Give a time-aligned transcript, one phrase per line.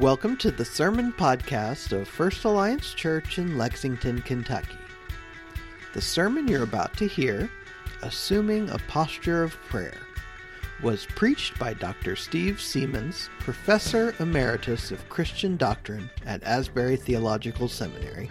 [0.00, 4.76] Welcome to the Sermon Podcast of First Alliance Church in Lexington, Kentucky.
[5.94, 7.50] The sermon you're about to hear,
[8.02, 9.96] Assuming a Posture of Prayer,
[10.82, 12.14] was preached by Dr.
[12.14, 18.28] Steve Seamands, Professor Emeritus of Christian Doctrine at Asbury Theological Seminary,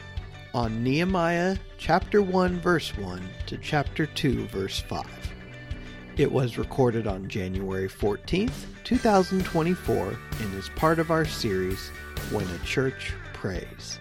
[0.54, 5.25] on Nehemiah chapter 1 verse 1 to chapter 2 verse 5.
[6.18, 8.54] It was recorded on January 14th,
[8.86, 11.90] 2024, and is part of our series,
[12.32, 14.00] When a Church Prays.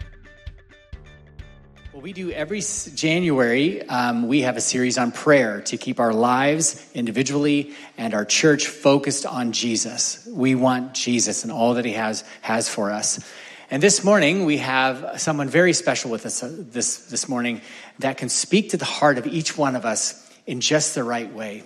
[1.93, 2.63] Well, we do every
[2.95, 8.25] January, um, we have a series on prayer to keep our lives individually and our
[8.25, 10.25] church focused on Jesus.
[10.31, 13.29] We want Jesus and all that he has, has for us.
[13.73, 17.61] And this morning, we have someone very special with us uh, this, this morning
[17.99, 21.33] that can speak to the heart of each one of us in just the right
[21.35, 21.65] way.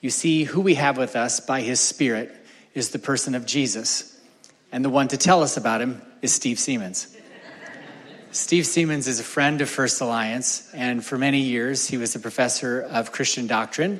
[0.00, 2.34] You see, who we have with us by his Spirit
[2.74, 4.18] is the person of Jesus.
[4.70, 7.16] And the one to tell us about him is Steve Seamands.
[8.32, 12.18] Steve Seamands is a friend of First Alliance, and for many years he was a
[12.18, 13.98] professor of Christian doctrine.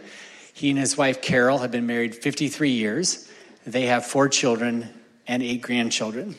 [0.52, 3.30] He and his wife Carol have been married 53 years.
[3.66, 4.90] They have four children
[5.26, 6.34] and eight grandchildren.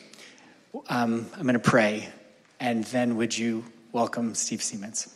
[0.88, 2.08] Um, I'm going to pray,
[2.60, 5.12] and then would you welcome Steve Seamands?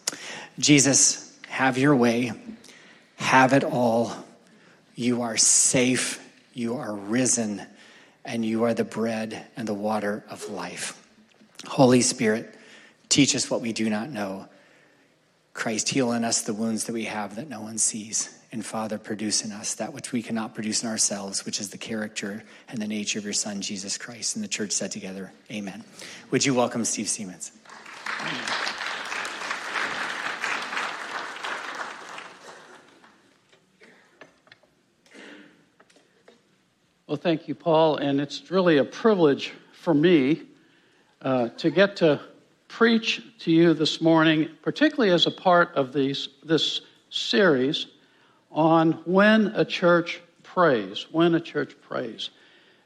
[0.58, 2.32] Jesus, have your way,
[3.16, 4.12] have it all.
[4.94, 6.20] You are safe,
[6.52, 7.62] you are risen,
[8.24, 10.98] and you are the bread and the water of life.
[11.66, 12.54] Holy Spirit,
[13.08, 14.46] teach us what we do not know.
[15.54, 18.38] Christ, heal in us the wounds that we have that no one sees.
[18.52, 21.78] And Father, produce in us that which we cannot produce in ourselves, which is the
[21.78, 24.36] character and the nature of your Son, Jesus Christ.
[24.36, 25.84] And the church said together, Amen.
[26.30, 27.50] Would you welcome Steve Seamands?
[37.12, 40.44] Well, thank you, Paul, and it's really a privilege for me
[41.20, 42.22] uh, to get to
[42.68, 47.84] preach to you this morning, particularly as a part of these, this series
[48.50, 51.06] on when a church prays.
[51.12, 52.30] When a church prays.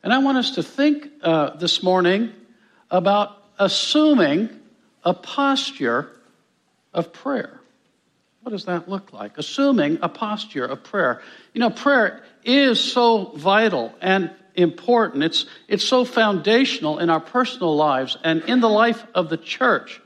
[0.03, 2.32] And I want us to think uh, this morning
[2.91, 4.48] about assuming
[5.04, 6.10] a posture
[6.92, 7.55] of prayer.
[8.46, 9.38] What does that look like?
[9.38, 11.20] Assuming a posture of prayer.
[11.52, 15.24] You know, prayer is so vital and important.
[15.24, 20.00] It's, it's so foundational in our personal lives and in the life of the church.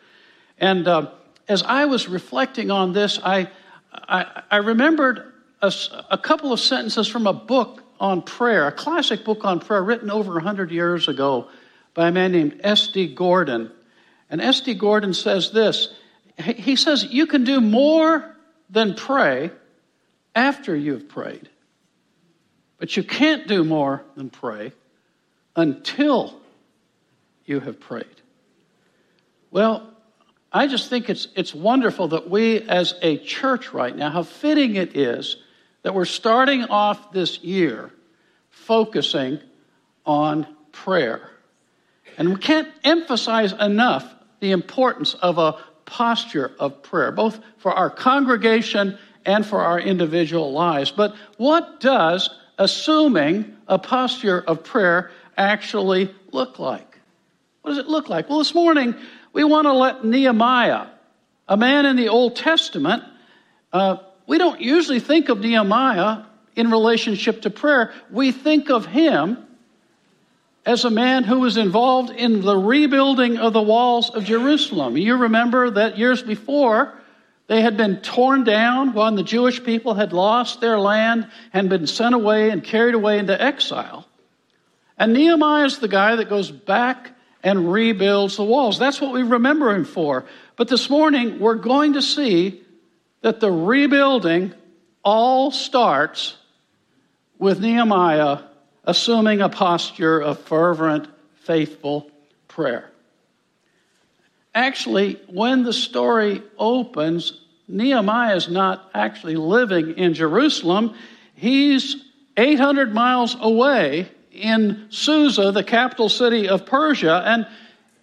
[0.57, 1.11] And uh,
[1.49, 3.51] as I was reflecting on this, I,
[3.93, 5.71] I, I remembered a,
[6.11, 10.11] a, couple of sentences from a book on prayer, a classic book on prayer written
[10.11, 11.51] over 100 years ago
[11.93, 13.15] by a man named S.D.
[13.15, 13.71] Gordon.
[14.31, 14.73] And S.D.
[14.77, 15.93] Gordon says this
[16.41, 18.37] He says, You can do more
[18.69, 19.51] than pray
[20.35, 21.49] after you've prayed.
[22.79, 24.73] But you can't do more than pray
[25.55, 26.41] until
[27.45, 28.07] you have prayed.
[29.51, 29.91] Well,
[30.53, 34.77] I just think it's, it's wonderful that we as a church right now, how fitting
[34.77, 35.37] it is
[35.83, 37.91] that we're starting off this year
[38.49, 39.41] focusing
[40.05, 41.31] on prayer.
[42.19, 45.57] And we can't emphasize enough the importance of a
[45.91, 48.97] posture of prayer, both for our congregation
[49.27, 50.91] and for our individual lives.
[50.91, 56.99] But what does assuming a posture of prayer actually look like?
[57.63, 58.29] What does it look like?
[58.29, 58.95] Well, this morning
[59.33, 60.87] we want to let Nehemiah,
[61.49, 63.03] a man in the Old Testament,
[63.73, 63.97] uh,
[64.27, 66.23] we don't usually think of Nehemiah
[66.55, 67.93] in relationship to prayer.
[68.11, 69.45] We think of him
[70.71, 74.97] as a man who was involved in the rebuilding of the walls of Jerusalem.
[74.97, 76.95] You remember that years before,
[77.49, 81.89] they had been torn down when the Jewish people had lost their land and been
[81.89, 84.07] sent away and carried away into exile.
[84.97, 87.11] And Nehemiah is the guy that goes back
[87.43, 88.79] and rebuilds the walls.
[88.79, 90.25] That's what we remember him for.
[90.55, 92.63] But this morning, we're going to see
[93.23, 94.55] that the rebuilding
[95.05, 96.37] all starts
[97.41, 98.45] with Nehemiah
[98.85, 101.09] assuming a posture of fervent,
[101.43, 102.11] faithful
[102.49, 102.91] prayer.
[104.55, 110.95] Actually, when the story opens, Nehemiah is not actually living in Jerusalem.
[111.35, 111.97] He's
[112.37, 117.47] 800 miles away in Susa, the capital city of Persia, and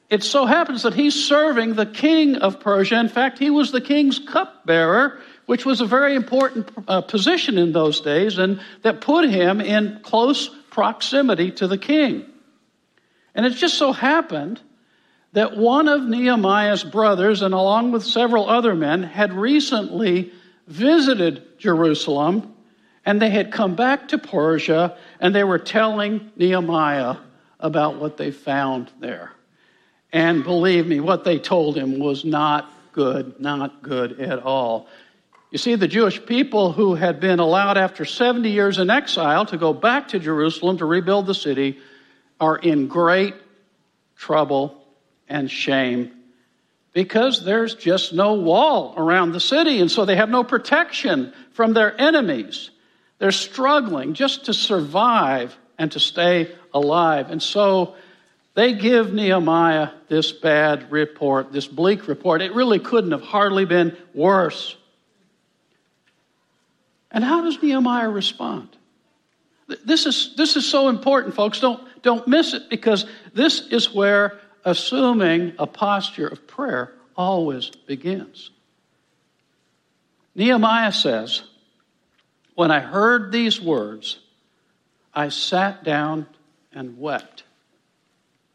[0.09, 2.97] it so happens that he's serving the king of Persia.
[2.97, 7.71] In fact, he was the king's cupbearer which was a very important uh, position in
[7.71, 12.23] those days and that put him in close proximity to the king.
[13.33, 14.61] And it just so happened
[15.33, 20.31] that one of Nehemiah's brothers, and along with several other men, had recently
[20.67, 22.53] visited Jerusalem
[23.03, 27.15] and they had come back to Persia and they were telling Nehemiah
[27.59, 29.31] about what they found there.
[30.13, 34.87] And believe me, what they told him was not good, not good at all.
[35.51, 39.57] You see, the Jewish people who had been allowed after 70 years in exile to
[39.57, 41.79] go back to Jerusalem to rebuild the city
[42.39, 43.33] are in great
[44.15, 44.83] trouble
[45.29, 46.11] and shame
[46.97, 51.73] because there's just no wall around the city, and so they have no protection from
[51.73, 52.71] their enemies.
[53.19, 57.29] They're struggling just to survive and to stay alive.
[57.29, 57.93] And so
[58.55, 62.41] they give Nehemiah this bad report, this bleak report.
[62.41, 64.75] It really couldn't have hardly been worse.
[67.17, 68.69] And how does Nehemiah respond?
[69.83, 71.59] This is, this is so important, folks.
[71.59, 78.51] Don't, don't miss it because this is where assuming a posture of prayer always begins.
[80.35, 81.41] Nehemiah says,
[82.53, 84.19] When I heard these words,
[85.11, 86.27] I sat down
[86.71, 87.45] and wept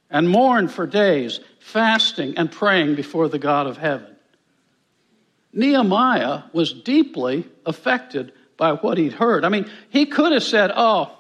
[0.09, 4.15] and mourned for days, fasting and praying before the God of heaven.
[5.53, 8.33] Nehemiah was deeply affected
[8.63, 9.45] by what he'd heard.
[9.45, 11.19] I mean, he could have said, Oh,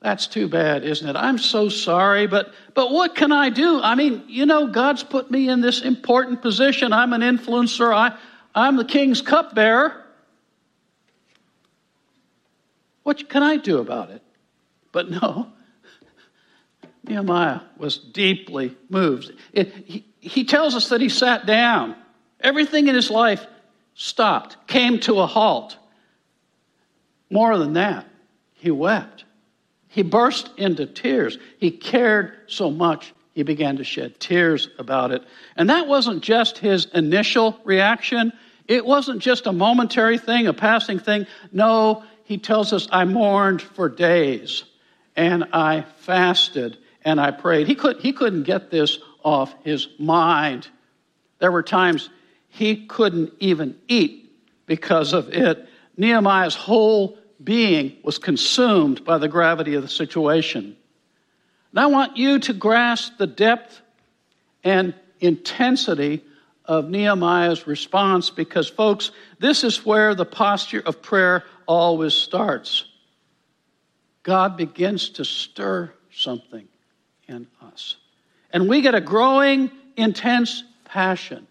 [0.00, 1.14] that's too bad, isn't it?
[1.14, 3.82] I'm so sorry, but, but what can I do?
[3.82, 6.94] I mean, you know, God's put me in this important position.
[6.94, 8.16] I'm an influencer, I,
[8.54, 10.02] I'm the king's cupbearer.
[13.02, 14.22] What can I do about it?
[14.90, 15.52] But no,
[17.04, 19.32] Nehemiah was deeply moved.
[19.52, 21.94] It, he, he tells us that he sat down.
[22.40, 23.46] Everything in his life
[23.92, 25.76] stopped, came to a halt.
[27.32, 28.06] More than that,
[28.52, 29.24] he wept.
[29.88, 31.38] He burst into tears.
[31.58, 35.22] He cared so much, he began to shed tears about it.
[35.56, 38.34] And that wasn't just his initial reaction,
[38.68, 41.26] it wasn't just a momentary thing, a passing thing.
[41.50, 44.64] No, he tells us, I mourned for days,
[45.16, 47.66] and I fasted, and I prayed.
[47.66, 50.68] He, could, he couldn't get this off his mind.
[51.38, 52.10] There were times
[52.48, 54.30] he couldn't even eat
[54.66, 55.66] because of it.
[55.96, 60.76] Nehemiah's whole being was consumed by the gravity of the situation.
[61.70, 63.80] And I want you to grasp the depth
[64.62, 66.22] and intensity
[66.64, 72.84] of Nehemiah's response because, folks, this is where the posture of prayer always starts.
[74.22, 76.68] God begins to stir something
[77.26, 77.96] in us.
[78.52, 81.46] And we get a growing, intense passion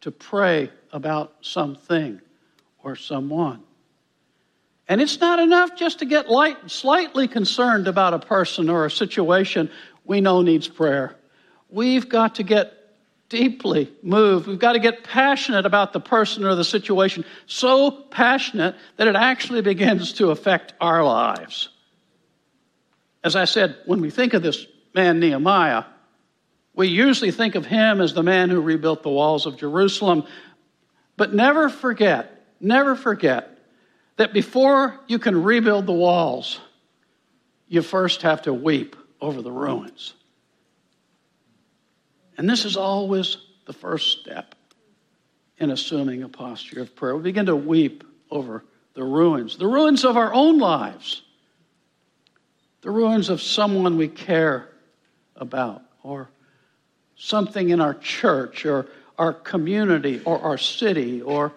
[0.00, 2.20] to pray about something
[2.82, 3.62] or someone.
[4.90, 8.90] And it's not enough just to get light, slightly concerned about a person or a
[8.90, 9.70] situation
[10.04, 11.14] we know needs prayer.
[11.68, 12.72] We've got to get
[13.28, 14.48] deeply moved.
[14.48, 19.14] We've got to get passionate about the person or the situation, so passionate that it
[19.14, 21.68] actually begins to affect our lives.
[23.22, 25.84] As I said, when we think of this man, Nehemiah,
[26.74, 30.24] we usually think of him as the man who rebuilt the walls of Jerusalem.
[31.16, 33.56] But never forget, never forget
[34.20, 36.60] that before you can rebuild the walls,
[37.68, 40.12] you first have to weep over the ruins.
[42.36, 44.54] And this is always the first step
[45.56, 47.16] in assuming a posture of prayer.
[47.16, 48.62] We begin to weep over
[48.92, 51.22] the ruins, the ruins of our own lives,
[52.82, 54.68] the ruins of someone we care
[55.34, 56.28] about, or
[57.16, 58.86] something in our church, or
[59.16, 61.54] our community, or our city, or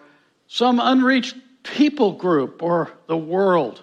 [0.47, 3.81] some unreached people group or the world.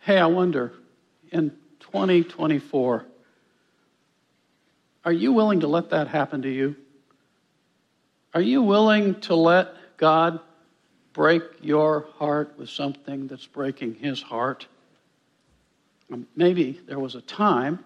[0.00, 0.72] Hey, I wonder,
[1.30, 1.50] in
[1.80, 3.06] 2024,
[5.04, 6.76] are you willing to let that happen to you?
[8.34, 10.40] Are you willing to let God
[11.12, 14.66] break your heart with something that's breaking his heart?
[16.12, 17.84] Um, maybe there was a time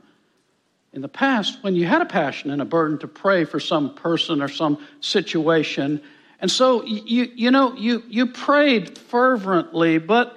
[0.92, 3.94] in the past when you had a passion and a burden to pray for some
[3.94, 6.00] person or some situation
[6.40, 10.36] and so you you know you you prayed fervently, but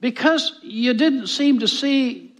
[0.00, 2.34] because you didn't seem to see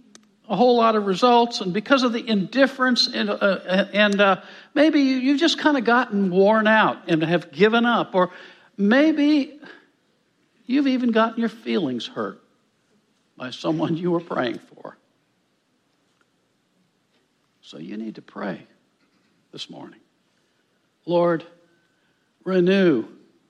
[0.49, 4.41] a whole lot of results, and because of the indifference, and, uh, and uh,
[4.73, 8.31] maybe you've just kind of gotten worn out and have given up, or
[8.75, 9.57] maybe
[10.65, 12.43] you've even gotten your feelings hurt
[13.37, 14.97] by someone you were praying for.
[17.61, 18.67] So you need to pray
[19.53, 20.01] this morning.
[21.05, 21.45] Lord,
[22.43, 23.05] Renew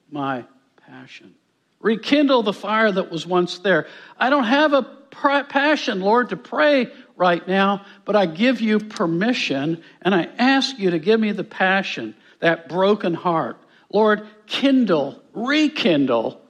[0.10, 0.46] my
[0.88, 1.34] passion.
[1.80, 3.88] Rekindle the fire that was once there.
[4.18, 9.84] I don't have a passion, Lord, to pray right now, but I give you permission
[10.02, 13.58] and I ask you to give me the passion, that broken heart.
[13.92, 16.42] Lord, kindle, rekindle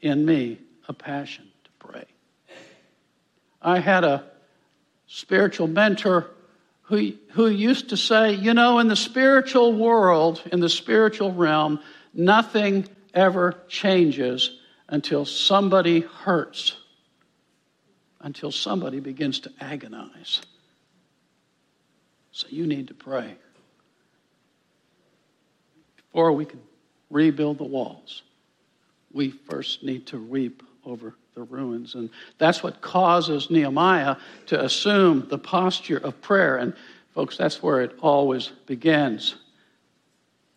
[0.00, 2.04] in me a passion to pray.
[3.60, 4.24] I had a
[5.06, 6.30] spiritual mentor
[6.86, 11.80] who, who used to say, you know, in the spiritual world, in the spiritual realm,
[12.14, 16.76] nothing ever changes until somebody hurts,
[18.20, 20.40] until somebody begins to agonize.
[22.30, 23.34] So you need to pray
[25.96, 26.60] before we can
[27.10, 28.22] rebuild the walls.
[29.12, 31.96] We first need to weep over the ruins.
[31.96, 34.16] And that's what causes Nehemiah
[34.46, 36.56] to assume the posture of prayer.
[36.56, 36.72] And,
[37.14, 39.36] folks, that's where it always begins.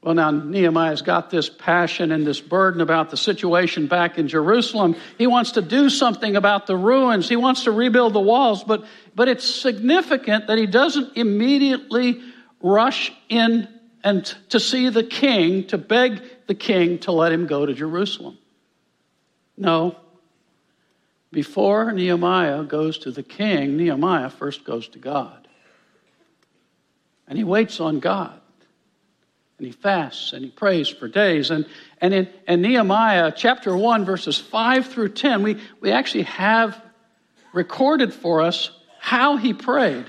[0.02, 4.96] Well, now Nehemiah's got this passion and this burden about the situation back in Jerusalem.
[5.18, 7.28] He wants to do something about the ruins.
[7.28, 12.22] He wants to rebuild the walls, but, but it's significant that he doesn't immediately
[12.62, 13.68] rush in
[14.06, 18.38] and to see the king, to beg the king to let him go to Jerusalem.
[19.58, 19.98] No,
[21.32, 25.48] before Nehemiah goes to the king, Nehemiah first goes to God.
[27.28, 28.40] And he waits on God.
[29.58, 31.52] And he fasts and he prays for days.
[31.52, 31.68] And,
[32.02, 36.82] and in and Nehemiah chapter 1, verses 5 through 10, we, we actually have
[37.54, 40.06] recorded for us how he prayed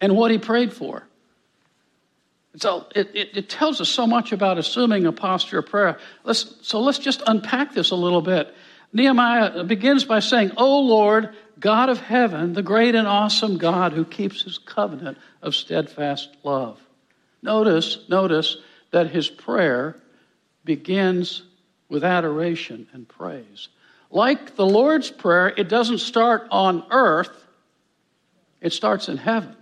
[0.00, 1.06] and what he prayed for.
[2.56, 5.98] So it, it, it, tells us so much about assuming a posture of prayer.
[6.22, 8.54] Let's, so let's just unpack this a little bit.
[8.92, 14.04] Nehemiah begins by saying, O Lord, God of heaven, the great and awesome God who
[14.04, 16.78] keeps his covenant of steadfast love.
[17.42, 18.56] Notice, notice
[18.90, 19.96] that his prayer
[20.64, 21.42] begins
[21.88, 23.68] with adoration and praise.
[24.10, 27.30] Like the Lord's Prayer, it doesn't start on earth,
[28.60, 29.56] it starts in heaven.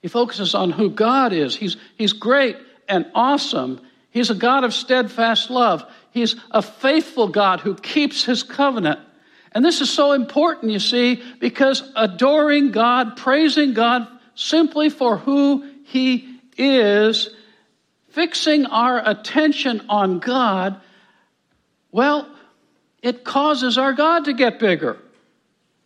[0.00, 1.56] He focuses on who God is.
[1.56, 2.56] He's, he's great
[2.88, 3.80] and awesome.
[4.10, 5.84] He's a God of steadfast love.
[6.18, 9.00] He's a faithful God who keeps his covenant.
[9.52, 15.68] And this is so important, you see, because adoring God, praising God simply for who
[15.84, 17.30] he is,
[18.10, 20.80] fixing our attention on God,
[21.90, 22.28] well,
[23.02, 24.98] it causes our God to get bigger.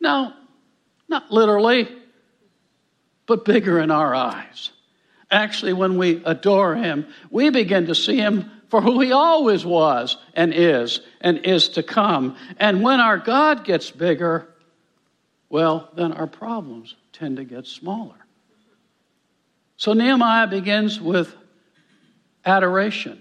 [0.00, 0.34] Now,
[1.08, 1.88] not literally,
[3.26, 4.70] but bigger in our eyes.
[5.30, 10.16] Actually, when we adore Him, we begin to see Him for who he always was
[10.32, 12.38] and is and is to come.
[12.56, 14.48] And when our God gets bigger,
[15.50, 18.16] well, then our problems tend to get smaller.
[19.76, 21.36] So Nehemiah begins with
[22.46, 23.20] adoration.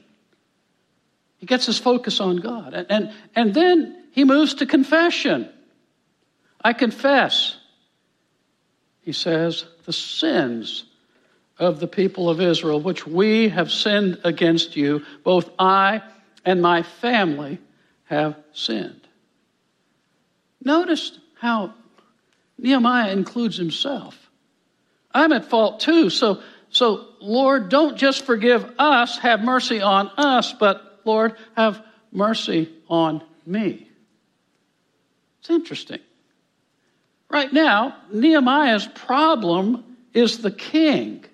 [1.39, 2.73] He gets his focus on God.
[2.73, 5.49] And, and, and then he moves to confession.
[6.63, 7.57] I confess,
[9.01, 10.85] he says, the sins
[11.57, 15.03] of the people of Israel, which we have sinned against you.
[15.23, 16.01] Both I
[16.45, 17.59] and my family
[18.05, 19.07] have sinned.
[20.63, 21.73] Notice how
[22.57, 24.17] Nehemiah includes himself.
[25.13, 26.09] I'm at fault too.
[26.09, 32.69] So, so Lord, don't just forgive us, have mercy on us, but Lord, have mercy
[32.89, 33.89] on me.
[35.39, 35.99] It's interesting.
[37.29, 41.25] Right now, Nehemiah's problem is the king.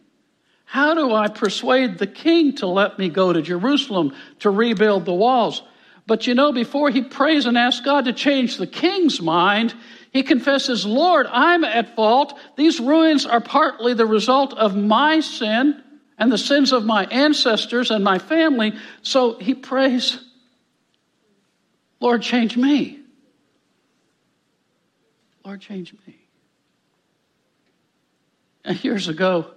[0.69, 5.13] How do I persuade the king to let me go to Jerusalem to rebuild the
[5.13, 5.63] walls?
[6.05, 9.73] But you know, before he prays and asks God to change the king's mind,
[10.11, 12.37] he confesses, Lord, I'm at fault.
[12.57, 15.81] These ruins are partly the result of my sin
[16.17, 18.73] and the sins of my ancestors and my family.
[19.03, 20.19] So he prays,
[22.01, 22.99] Lord, change me.
[25.45, 26.19] Lord, change me.
[28.65, 29.53] And years ago,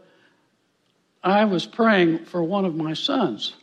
[1.23, 3.55] I was praying for one of my sons.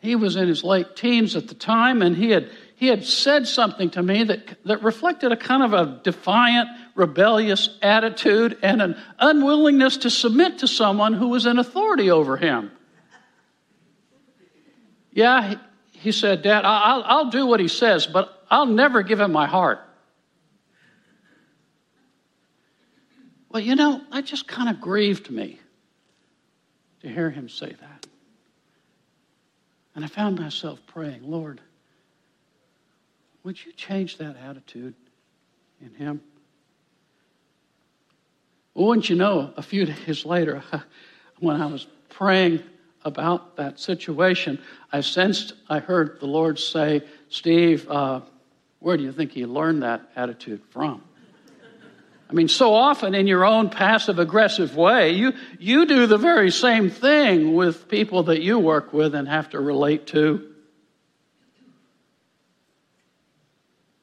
[0.00, 3.48] He was in his late teens at the time, and he had, he had said
[3.48, 8.96] something to me that, that reflected a kind of a defiant, rebellious attitude and an
[9.18, 12.70] unwillingness to submit to someone who was in authority over him.
[15.10, 15.56] Yeah, he,
[15.92, 19.46] he said, Dad, I'll, I'll do what he says, but I'll never give him my
[19.46, 19.80] heart.
[23.48, 25.60] Well, you know, that just kind of grieved me
[27.04, 28.06] to hear him say that.
[29.94, 31.60] And I found myself praying, Lord,
[33.44, 34.94] would you change that attitude
[35.82, 36.22] in him?
[38.72, 40.64] Well, wouldn't you know, a few days later,
[41.40, 42.62] when I was praying
[43.04, 44.58] about that situation,
[44.90, 48.22] I sensed, I heard the Lord say, Steve, uh,
[48.80, 51.02] where do you think he learned that attitude from?
[52.34, 56.50] I mean, so often in your own passive aggressive way, you, you do the very
[56.50, 60.52] same thing with people that you work with and have to relate to.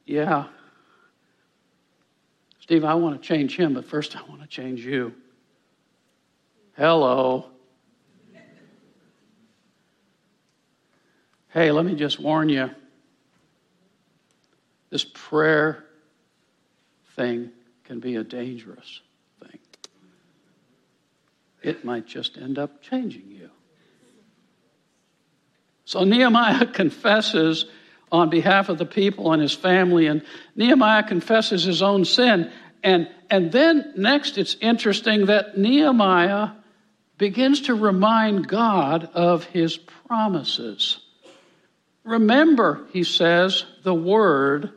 [0.06, 0.46] Yeah,
[2.60, 5.12] Steve, I want to change him, but first I want to change you.
[6.74, 7.50] Hello.
[11.50, 12.70] Hey, let me just warn you
[14.88, 15.84] this prayer
[17.14, 17.52] thing
[17.92, 19.02] can be a dangerous
[19.38, 19.58] thing.
[21.62, 23.50] It might just end up changing you.
[25.84, 27.66] So Nehemiah confesses
[28.10, 30.22] on behalf of the people and his family, and
[30.56, 32.50] Nehemiah confesses his own sin.
[32.82, 36.52] And, and then next, it's interesting that Nehemiah
[37.18, 40.98] begins to remind God of his promises.
[42.04, 44.72] Remember, he says, the word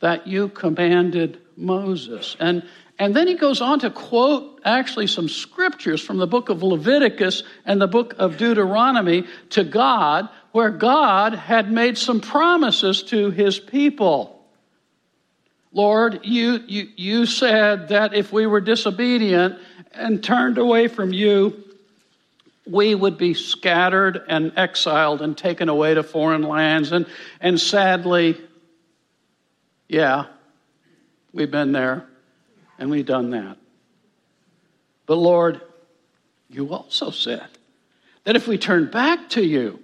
[0.00, 2.36] that you commanded Moses.
[2.40, 2.66] And,
[2.98, 7.42] and then he goes on to quote actually some scriptures from the book of Leviticus
[7.64, 13.58] and the book of Deuteronomy to God, where God had made some promises to his
[13.58, 14.44] people.
[15.72, 19.58] Lord, you, you, you said that if we were disobedient
[19.92, 21.64] and turned away from you,
[22.66, 26.92] we would be scattered and exiled and taken away to foreign lands.
[26.92, 27.06] And,
[27.40, 28.40] and sadly,
[29.88, 30.26] yeah,
[31.32, 32.06] we've been there
[32.78, 33.56] and we've done that.
[35.06, 35.60] But Lord,
[36.48, 37.46] you also said
[38.24, 39.78] that if we turn back to you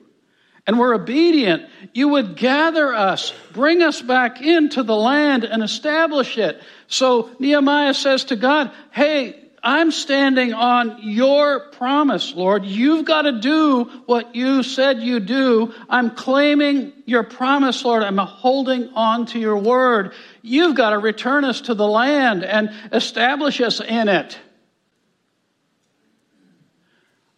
[0.67, 6.39] and we're obedient, you would gather us, bring us back into the land and establish
[6.39, 6.63] it.
[6.87, 12.65] So Nehemiah says to God, Hey, I'm standing on your promise, Lord.
[12.65, 15.75] You've got to do what you said you do.
[15.89, 18.03] I'm claiming your promise, Lord.
[18.05, 20.13] I'm holding on to your word.
[20.49, 24.39] You've got to return us to the land and establish us in it.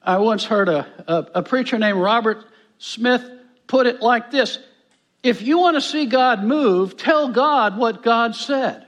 [0.02, 2.44] I once heard a, a, a preacher named Robert
[2.78, 3.28] Smith
[3.66, 4.58] put it like this
[5.22, 8.86] If you want to see God move, tell God what God said.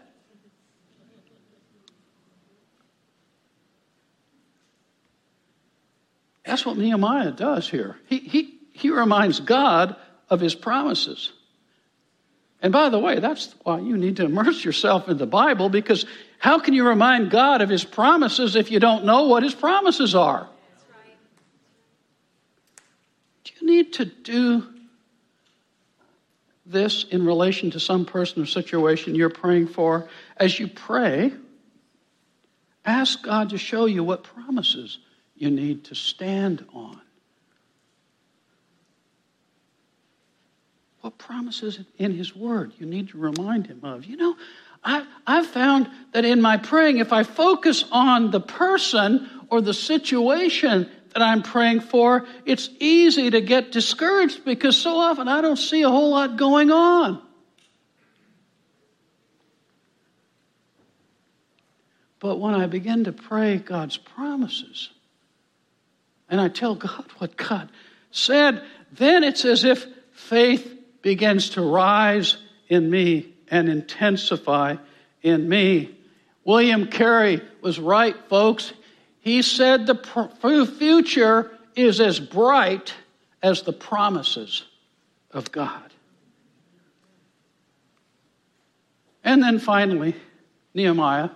[6.44, 7.96] That's what Nehemiah does here.
[8.06, 9.96] He, he, he reminds God
[10.28, 11.32] of his promises.
[12.62, 16.06] And by the way, that's why you need to immerse yourself in the Bible because
[16.38, 20.14] how can you remind God of his promises if you don't know what his promises
[20.14, 20.48] are?
[23.44, 24.68] Do you need to do
[26.64, 30.08] this in relation to some person or situation you're praying for?
[30.36, 31.32] As you pray,
[32.84, 34.98] ask God to show you what promises
[35.34, 37.00] you need to stand on.
[41.02, 44.04] What promises in His Word you need to remind Him of?
[44.06, 44.36] You know,
[44.84, 49.74] I, I've found that in my praying, if I focus on the person or the
[49.74, 55.56] situation that I'm praying for, it's easy to get discouraged because so often I don't
[55.58, 57.20] see a whole lot going on.
[62.20, 64.90] But when I begin to pray God's promises,
[66.28, 67.70] and I tell God what God
[68.12, 68.62] said,
[68.92, 70.71] then it's as if faith
[71.02, 72.36] begins to rise
[72.68, 74.76] in me and intensify
[75.22, 75.96] in me.
[76.44, 78.72] William Carey was right, folks.
[79.20, 82.94] He said the future is as bright
[83.42, 84.64] as the promises
[85.30, 85.92] of God.
[89.24, 90.16] And then finally,
[90.74, 91.30] Nehemiah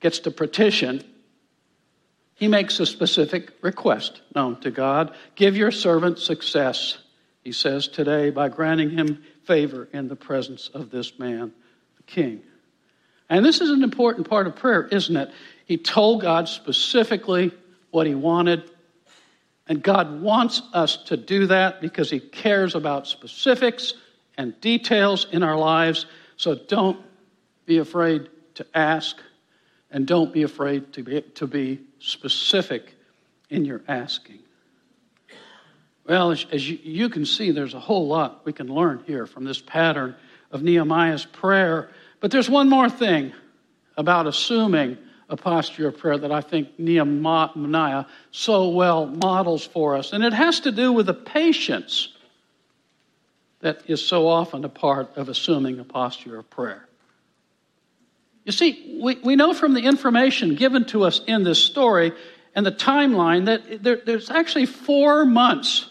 [0.00, 1.04] gets to petition
[2.42, 6.98] he makes a specific request known to God Give your servant success,
[7.42, 11.52] he says today, by granting him favor in the presence of this man,
[11.96, 12.42] the king.
[13.28, 15.30] And this is an important part of prayer, isn't it?
[15.64, 17.52] He told God specifically
[17.90, 18.70] what he wanted.
[19.66, 23.94] And God wants us to do that because he cares about specifics
[24.36, 26.06] and details in our lives.
[26.36, 27.00] So don't
[27.66, 29.16] be afraid to ask
[29.90, 32.94] and don't be afraid to be, to be specific
[33.50, 34.41] in your asking.
[36.06, 39.26] Well, as, as you, you can see, there's a whole lot we can learn here
[39.26, 40.16] from this pattern
[40.50, 41.90] of Nehemiah's prayer.
[42.20, 43.32] But there's one more thing
[43.96, 50.12] about assuming a posture of prayer that I think Nehemiah so well models for us.
[50.12, 52.14] And it has to do with the patience
[53.60, 56.86] that is so often a part of assuming a posture of prayer.
[58.44, 62.12] You see, we, we know from the information given to us in this story
[62.54, 65.88] and the timeline that there, there's actually four months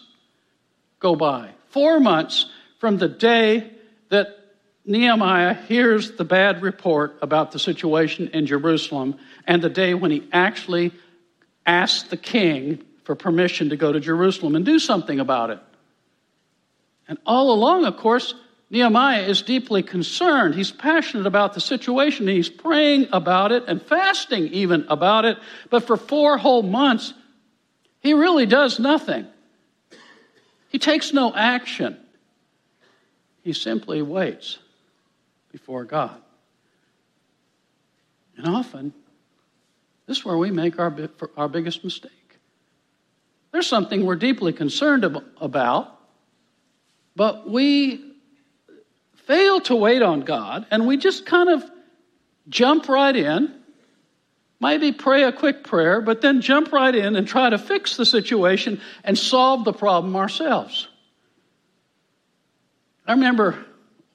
[1.02, 1.50] go by.
[1.70, 2.46] Four months
[2.80, 3.70] from the day
[4.10, 4.38] that
[4.86, 10.28] Nehemiah hears the bad report about the situation in Jerusalem and the day when he
[10.32, 10.92] actually
[11.66, 15.60] asks the king for permission to go to Jerusalem and do something about it.
[17.08, 18.34] And all along, of course,
[18.70, 20.56] Nehemiah is deeply concerned.
[20.56, 22.28] He's passionate about the situation.
[22.28, 25.38] He's praying about it and fasting even about it.
[25.70, 27.14] But for four whole months,
[28.00, 29.28] he really does nothing.
[30.72, 31.98] He takes no action.
[33.44, 34.58] He simply waits
[35.52, 36.16] before God.
[38.38, 38.94] And often,
[40.08, 40.96] this is where we make our,
[41.36, 42.12] our biggest mistake.
[43.52, 45.04] There's something we're deeply concerned
[45.42, 46.00] about,
[47.18, 48.14] but we
[49.28, 51.70] fail to wait on God and we just kind of
[52.48, 53.61] jump right in,
[54.62, 58.06] maybe pray a quick prayer, but then jump right in and try to fix the
[58.06, 60.88] situation and solve the problem ourselves.
[63.06, 63.66] I remember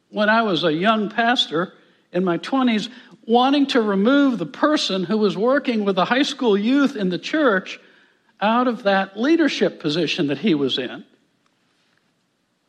[0.09, 1.75] when I was a young pastor
[2.13, 2.89] in my 20s,
[3.27, 7.19] wanting to remove the person who was working with the high school youth in the
[7.19, 7.81] church
[8.41, 11.05] out of that leadership position that he was in.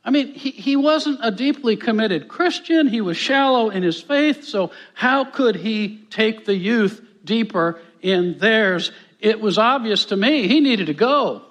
[0.04, 2.88] I mean, he, he wasn't a deeply committed Christian.
[2.88, 4.46] He was shallow in his faith.
[4.46, 8.92] So, how could he take the youth deeper in theirs?
[9.20, 11.44] It was obvious to me he needed to go.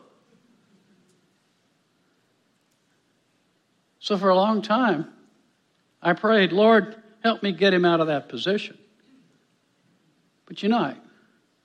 [4.01, 5.09] So, for a long time,
[6.01, 8.79] I prayed, Lord, help me get him out of that position.
[10.47, 10.97] But you know, it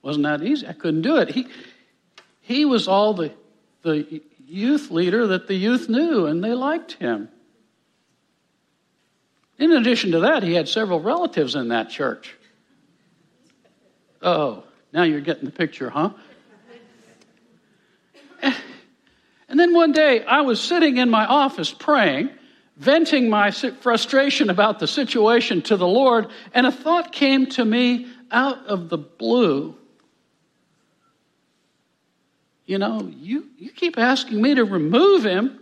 [0.02, 0.68] wasn't that easy.
[0.68, 1.30] I couldn't do it.
[1.30, 1.48] He,
[2.40, 3.32] he was all the,
[3.84, 7.30] the youth leader that the youth knew, and they liked him.
[9.60, 12.36] In addition to that, he had several relatives in that church.
[14.22, 16.12] Oh, now you're getting the picture, huh?
[19.50, 22.30] And then one day I was sitting in my office praying,
[22.78, 28.08] venting my frustration about the situation to the Lord, and a thought came to me
[28.32, 29.76] out of the blue
[32.72, 35.60] you know, you, you keep asking me to remove him.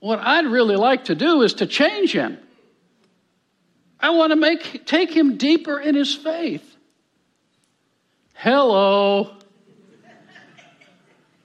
[0.00, 2.38] What I'd really like to do is to change him.
[4.00, 6.71] I want to make take him deeper in his faith.
[8.42, 9.36] Hello.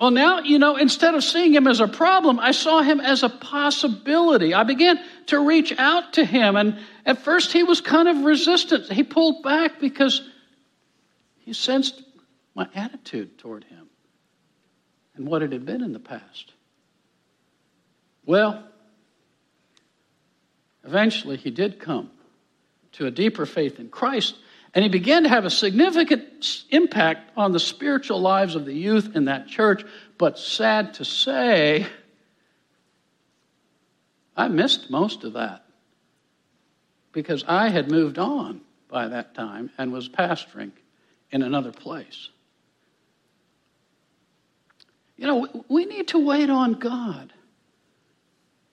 [0.01, 3.21] Well, now, you know, instead of seeing him as a problem, I saw him as
[3.21, 4.55] a possibility.
[4.55, 8.91] I began to reach out to him, and at first he was kind of resistant.
[8.91, 10.27] He pulled back because
[11.37, 12.01] he sensed
[12.55, 13.85] my attitude toward him
[15.15, 16.51] and what it had been in the past.
[18.25, 18.63] Well,
[20.83, 22.09] eventually he did come
[22.93, 24.35] to a deeper faith in Christ,
[24.77, 29.15] and he began to have a significant impact on the spiritual lives of the youth
[29.15, 29.83] in that church.
[30.19, 31.87] But sad to say,
[34.35, 35.65] I missed most of that
[37.11, 40.73] because I had moved on by that time and was pastoring
[41.31, 42.29] in another place.
[45.15, 47.33] You know, we need to wait on God,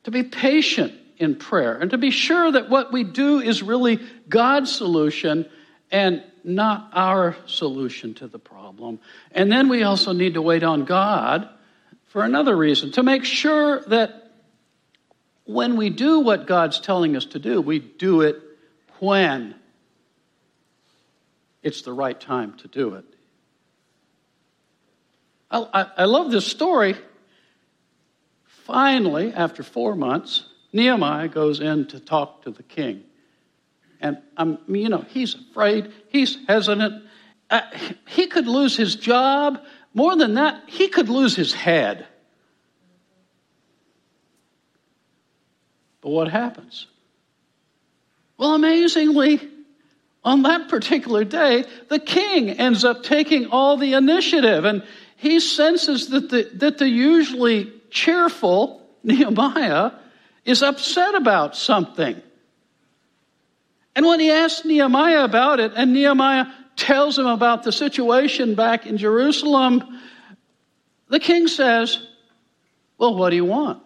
[0.03, 4.01] to be patient in prayer, and to be sure that what we do is really
[4.29, 5.49] God's solution
[5.91, 8.99] and not our solution to the problem.
[9.33, 11.49] And then we also need to wait on God
[12.09, 14.33] for another reason to make sure that
[15.45, 18.41] when we do what God's telling us to do, we do it
[18.99, 19.55] when
[21.63, 23.05] it's the right time to do it.
[25.51, 26.97] I, I love this story.
[28.45, 33.05] Finally, after four months, Nehemiah goes in to talk to the king.
[34.05, 37.05] And, um, you know, he's afraid, he's hesitant.
[37.49, 37.63] Uh,
[38.07, 39.65] he could lose his job.
[39.95, 42.07] More than that, he could lose his head.
[46.03, 46.87] But what happens?
[48.37, 49.41] Well, amazingly,
[50.23, 54.67] on that particular day, the king ends up taking all the initiative.
[54.67, 54.83] And
[55.17, 59.93] he senses that the, that the usually cheerful Nehemiah
[60.45, 62.21] is upset about something.
[63.97, 68.87] And when he asks Nehemiah about it, and Nehemiah tells him about the situation back
[68.87, 70.01] in Jerusalem,
[71.09, 72.05] the king says,
[72.99, 73.83] Well, what do you want?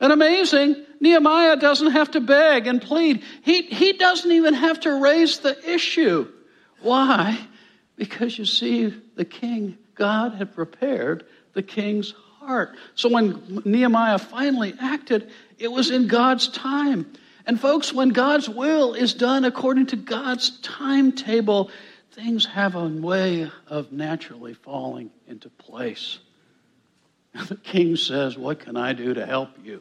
[0.00, 3.22] And amazing, Nehemiah doesn't have to beg and plead.
[3.42, 6.28] He, he doesn't even have to raise the issue.
[6.80, 7.38] Why?
[7.96, 12.76] Because you see, the king God had prepared the king's heart.
[12.94, 17.12] So when Nehemiah finally acted, it was in God's time.
[17.46, 21.70] And folks, when God's will is done according to God's timetable,
[22.12, 26.18] things have a way of naturally falling into place.
[27.48, 29.80] The king says, What can I do to help you?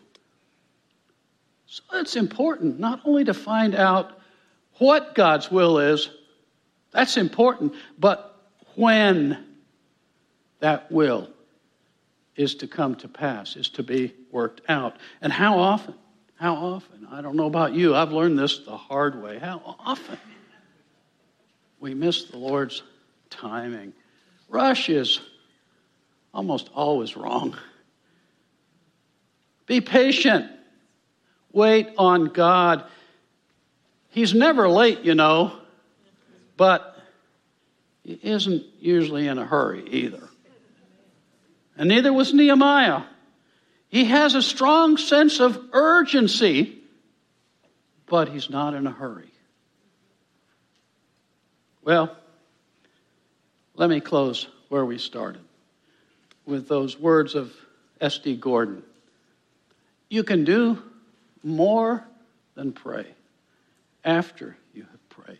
[1.65, 4.19] So it's important not only to find out
[4.78, 6.10] what God's will is,
[6.91, 8.36] that's important, but
[8.76, 9.45] when
[10.60, 11.30] that will
[12.36, 14.97] is to come to pass, is to be worked out.
[15.21, 15.95] And how often?
[16.41, 17.08] How often?
[17.12, 17.93] I don't know about you.
[17.93, 19.38] I've learned this the hard way.
[19.38, 20.17] How often
[21.80, 22.82] we miss the Lord's
[23.30, 23.93] timing?
[24.49, 25.21] Rush is
[26.34, 27.56] almost always wrong.
[29.67, 30.49] Be patient.
[31.54, 32.86] Wait on God.
[34.10, 35.56] He's never late, you know,
[36.58, 36.97] but
[38.04, 40.27] he isn't usually in a hurry either.
[41.77, 43.04] And neither was Nehemiah.
[43.91, 46.80] He has a strong sense of urgency,
[48.06, 49.30] but he's not in a hurry.
[51.84, 52.15] Well,
[53.75, 55.41] let me close where we started
[56.45, 57.54] with those words of
[57.99, 58.38] S.D.
[58.38, 58.82] Gordon.
[60.10, 60.82] You can do
[61.43, 62.06] more
[62.56, 63.08] than pray
[64.06, 65.38] after you have prayed.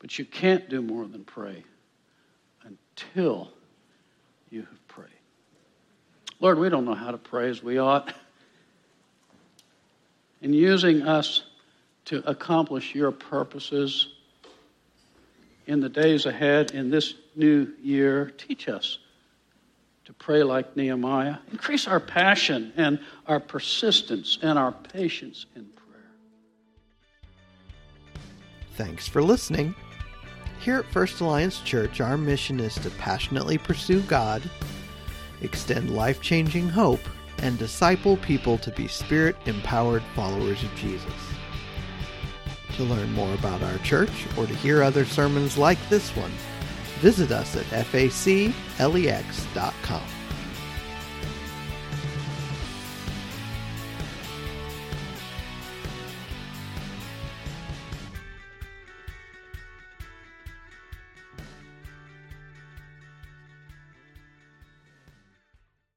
[0.00, 1.64] But you can't do more than pray
[2.62, 3.50] until
[4.50, 4.79] you have.
[6.40, 8.12] Lord, we don't know how to pray as we ought.
[10.40, 11.44] In using us
[12.06, 14.14] to accomplish your purposes
[15.66, 18.98] in the days ahead, in this new year, teach us
[20.06, 21.36] to pray like Nehemiah.
[21.52, 26.10] Increase our passion and our persistence and our patience in prayer.
[28.72, 29.74] Thanks for listening.
[30.60, 34.42] Here at First Alliance Church, our mission is to passionately pursue God,
[35.42, 37.00] extend life changing hope,
[37.38, 41.12] and disciple people to be spirit empowered followers of Jesus.
[42.76, 46.32] To learn more about our church or to hear other sermons like this one,
[47.00, 48.20] visit us at faclex.com.